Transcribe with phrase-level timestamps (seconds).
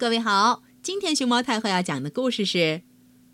[0.00, 2.58] 各位好，今天熊猫太后要讲的故事是《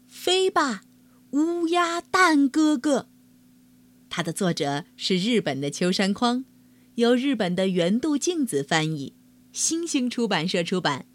[0.08, 0.82] 飞吧，
[1.30, 2.98] 乌鸦蛋哥哥》。
[4.10, 6.44] 它的作者是日本的秋山匡，
[6.96, 9.14] 由日本的原度镜子翻译，
[9.52, 11.06] 新星出版社出版。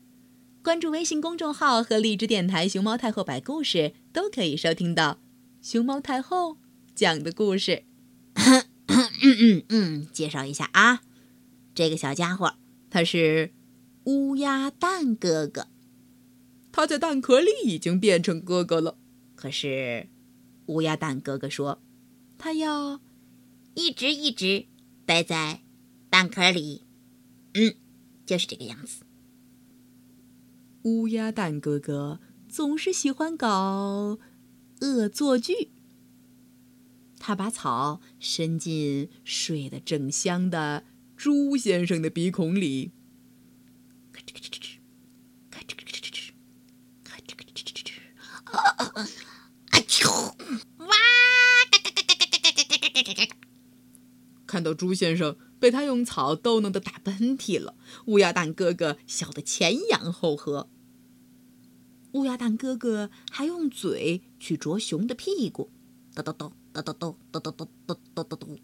[0.63, 5.20] 关注微信公众号和荔枝电台“熊猫太后”摆故事，都可以收听到
[5.62, 6.60] 熊猫太后
[6.96, 7.83] 讲的故事。
[8.36, 11.02] 嗯嗯嗯，介绍一下啊，
[11.76, 12.56] 这个小家伙
[12.90, 13.52] 他是。
[14.06, 15.68] 乌鸦蛋哥哥，
[16.72, 18.98] 他在蛋壳里已经变成哥哥了。
[19.36, 20.08] 可是，
[20.66, 21.82] 乌鸦蛋哥哥说，
[22.38, 23.00] 他要
[23.76, 24.66] 一直一直
[25.06, 25.62] 待在
[26.09, 26.84] 蛋壳里。
[27.54, 27.76] 嗯，
[28.26, 29.04] 就是这个样子。
[30.84, 34.18] 乌鸦蛋哥哥总是喜欢搞
[34.80, 35.70] 恶作剧。
[37.20, 42.94] 他把草伸进睡得正香的猪先生的鼻孔里。
[54.46, 57.76] 看到朱先生被他用草逗弄的打喷嚏了，
[58.08, 60.70] 乌鸦蛋哥哥笑得前仰后合。
[62.12, 65.72] 乌鸦蛋哥哥还用嘴去啄熊的屁股，
[66.14, 67.52] 哆哆哆哆哆哆哆哆
[67.88, 68.59] 哆哆哆哆，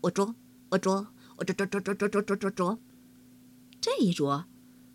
[0.00, 0.34] 我啄，
[0.70, 2.78] 我啄，我啄啄啄啄啄啄啄啄啄，
[3.80, 4.46] 这一啄。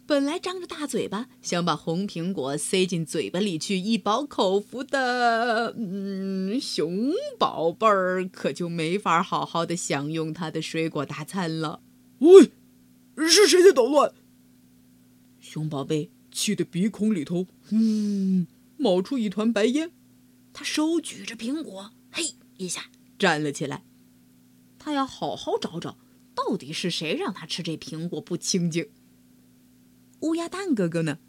[0.06, 11.82] 本来张着大嘴巴想把红苹果塞进嘴巴里去一饱口福的，嗯，熊宝贝儿可就没法好好的享用他的水果大餐了。
[12.20, 12.52] 喂，
[13.18, 14.14] 是谁在捣乱？
[15.40, 19.92] 熊宝贝气得鼻孔里头，嗯，冒出一团白烟。
[20.52, 23.84] 他手举着苹果，嘿一下站了起来。
[24.78, 25.98] 他要好好找找，
[26.36, 28.90] 到底是谁让他吃这苹果不清净。
[30.24, 31.20] 乌鸦蛋哥哥呢？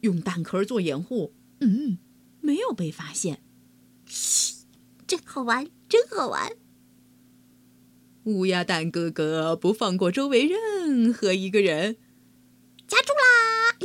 [0.00, 1.98] 用蛋壳做掩护，嗯，
[2.40, 3.42] 没有被发现。
[4.06, 4.64] 嘘，
[5.06, 6.50] 真好玩，真好玩。
[8.24, 11.98] 乌鸦蛋哥哥不放过周围任何一个人。
[12.88, 13.76] 夹住啦！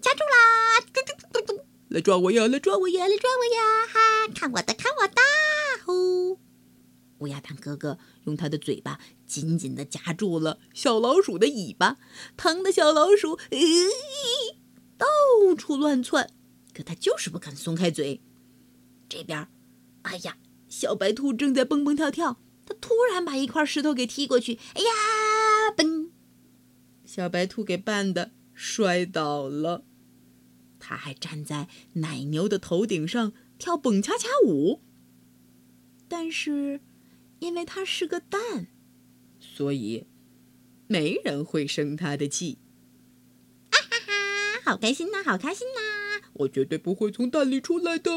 [0.00, 1.64] 夹住啦！
[1.88, 2.46] 来抓我呀！
[2.46, 3.08] 来抓我呀！
[3.08, 3.86] 来抓我呀！
[3.92, 5.20] 哈，看我的，看我的！
[5.84, 6.38] 呼！
[7.18, 11.98] 乌鸦蛋哥哥用他的嘴巴紧紧地夹住了小老鼠的尾巴，
[12.36, 13.38] 疼的小老鼠
[14.96, 15.06] 到
[15.56, 16.30] 处乱窜，
[16.72, 18.20] 可他就是不肯松开嘴。
[19.08, 19.48] 这边，
[20.02, 26.10] 哎呀，小白兔正在蹦蹦跳跳，它突然把一块石头给踢过去，哎呀，嘣！
[27.04, 29.84] 小白兔给绊的摔倒了。
[30.78, 34.82] 它还站在奶牛的头顶上跳蹦恰恰舞，
[36.06, 36.80] 但是。
[37.40, 38.66] 因为它是个蛋，
[39.38, 40.06] 所以
[40.86, 42.58] 没人会生它的气。
[43.70, 46.24] 啊哈哈，好开心呐，好开心呐！
[46.34, 48.10] 我绝对不会从蛋里出来的，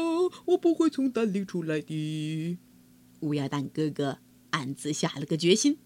[0.46, 2.58] 我不会从蛋里出来的。
[3.20, 4.18] 乌鸦蛋哥哥
[4.50, 5.78] 暗自下了个决心。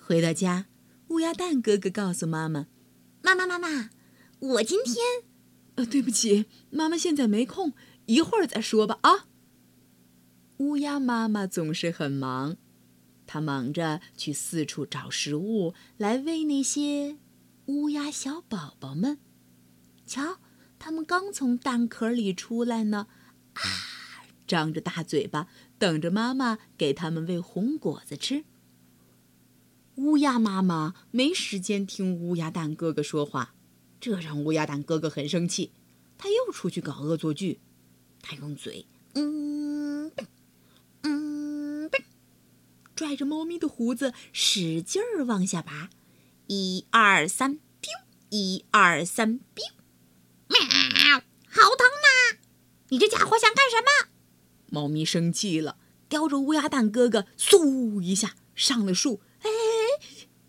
[0.00, 0.66] 回到家，
[1.08, 2.66] 乌鸦蛋哥哥告诉妈妈
[3.22, 3.90] ：“妈妈，妈妈，
[4.40, 4.96] 我今天……
[5.76, 7.72] 呃，对不起，妈妈现在没空，
[8.06, 9.27] 一会儿再说吧。”啊。
[10.58, 12.56] 乌鸦妈妈总是很忙，
[13.26, 17.16] 她忙着去四处找食物来喂那些
[17.66, 19.18] 乌鸦小宝宝们。
[20.04, 20.38] 瞧，
[20.78, 23.06] 它们刚从蛋壳里出来呢，
[23.54, 23.62] 啊，
[24.48, 25.46] 张着大嘴巴，
[25.78, 28.44] 等着妈妈给它们喂红果子吃。
[29.94, 33.54] 乌鸦妈妈没时间听乌鸦蛋哥哥说话，
[34.00, 35.72] 这让乌鸦蛋哥哥很生气。
[36.16, 37.60] 他又出去搞恶作剧，
[38.20, 39.57] 他用嘴，嗯。
[42.98, 45.88] 拽着猫咪的胡子，使劲儿往下拔，
[46.48, 48.02] 一二三，biu！
[48.30, 49.64] 一二三丢
[50.48, 50.58] 喵！
[51.48, 52.38] 好疼呐！
[52.88, 54.08] 你这家伙想干什么？
[54.66, 55.76] 猫咪生气了，
[56.08, 59.20] 叼着乌鸦蛋哥哥，嗖一下上了树。
[59.42, 59.48] 哎，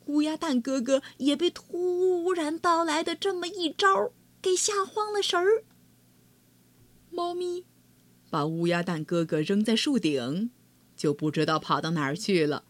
[0.07, 5.65] 乌鸦蛋哥哥也被突然到来的这么一招给吓慌了神儿。
[7.11, 7.65] 猫咪
[8.31, 10.49] 把乌鸦蛋哥哥扔在树顶。
[10.99, 12.65] 就不知道跑到哪儿去了。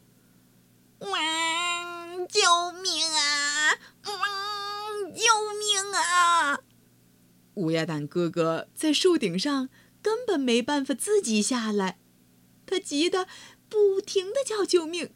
[0.99, 1.09] 哇！
[2.27, 2.39] 救
[2.83, 3.73] 命啊！
[4.03, 4.11] 哇！
[5.15, 5.23] 救
[5.57, 6.59] 命啊！
[7.55, 9.69] 乌鸦蛋哥哥在树顶上
[10.03, 11.97] 根本没办法自己下来，
[12.67, 13.27] 他急得
[13.67, 15.09] 不停的叫救命。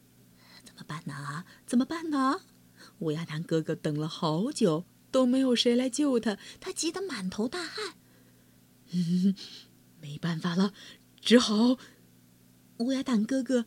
[0.65, 1.45] 怎么办呢？
[1.68, 2.42] 怎么办呢？
[2.98, 7.94] 乌鸦蛋哥哥等了好久都没有谁来救他，他急得满头大汗。
[10.01, 10.74] 没办法了，
[11.21, 11.77] 只好。
[12.84, 13.66] 乌鸦蛋哥哥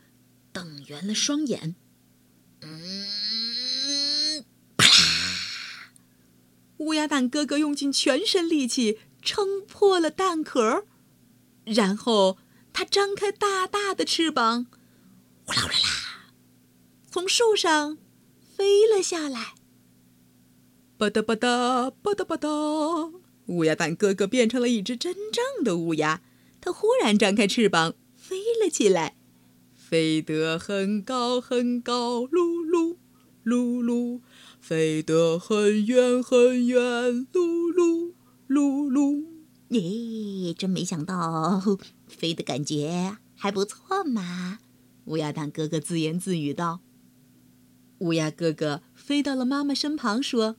[0.53, 1.75] 瞪圆了双眼，
[4.77, 4.87] 啪！
[6.77, 10.85] 乌鸦蛋哥哥用尽全身力气撑破了蛋壳，
[11.65, 12.37] 然后
[12.75, 14.67] 他张开大大的翅膀，
[15.47, 16.29] 呼啦呼啦，
[17.11, 17.97] 从树上
[18.55, 19.55] 飞了下来。
[20.99, 26.21] 吧嗒吧嗒吧嗒吧嗒，乌鸦蛋哥哥变成了一只真正的乌鸦。
[26.61, 27.95] 他忽然张开翅膀
[28.67, 29.15] 了起来，
[29.75, 32.97] 飞得很高很高，噜噜
[33.45, 34.21] 噜噜。
[34.61, 36.83] 飞得很远很远，
[37.33, 38.13] 噜噜
[38.49, 39.25] 噜噜。
[39.69, 41.63] 耶，真没想到，
[42.09, 44.59] 飞的感觉还不错嘛！
[45.05, 46.81] 乌鸦蛋哥哥自言自语道。
[47.99, 50.57] 乌鸦哥哥飞到了妈妈身旁，说：“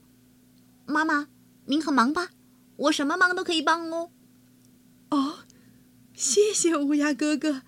[0.86, 1.28] 妈妈，
[1.66, 2.30] 您很忙吧？
[2.76, 4.10] 我什么忙都可以帮哦。”
[5.10, 5.40] 哦，
[6.14, 7.62] 谢谢乌鸦哥哥。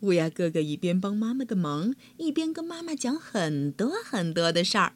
[0.00, 4.94] 乌鸦哥哥一边帮妈妈的忙，一边跟妈妈讲很多很多的事儿。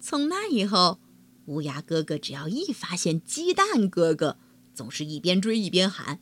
[0.00, 1.00] 从那以后，
[1.46, 4.38] 乌鸦哥哥只要一发现鸡蛋哥哥，
[4.72, 6.20] 总是一边追一边喊：“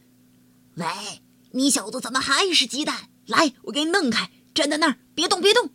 [0.76, 0.86] 喂，
[1.50, 3.10] 你小子怎么还是鸡蛋？
[3.26, 4.30] 来，我给你弄开！
[4.54, 5.68] 站在那儿，别动，别动！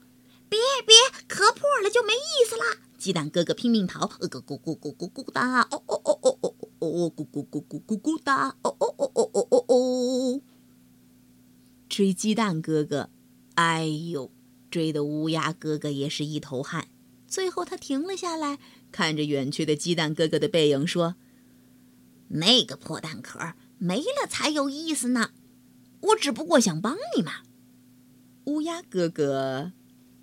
[0.50, 0.95] 别别，
[1.27, 9.41] 磕破了就没意思啦！”鸡蛋哥哥拼命逃，咕咕咕咕咕咕咕哒，哦哦哦哦哦哦，咕咕咕咕咕咕哒，哦哦哦哦哦。
[11.92, 13.10] 追鸡蛋哥哥，
[13.56, 14.32] 哎呦，
[14.70, 16.88] 追的乌鸦哥哥也是一头汗。
[17.28, 18.60] 最后，他停了下来，
[18.94, 21.16] 看着远去的鸡蛋哥哥的背影，说
[22.40, 23.38] ：“那个破蛋壳
[23.78, 25.32] 没了才有意思呢。
[26.00, 27.42] 我只不过想帮你嘛。”
[28.48, 29.74] 乌鸦哥哥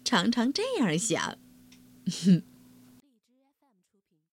[0.02, 1.36] 常常这样想。
[2.24, 2.42] 哼